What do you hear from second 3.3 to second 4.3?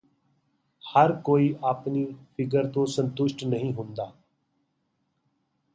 ਨਹੀਂ ਹੁੰਦਾ